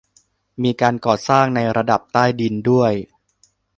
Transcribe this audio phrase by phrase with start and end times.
[0.63, 2.93] มีการก่อสร้างในระดับใต้ดินด้วย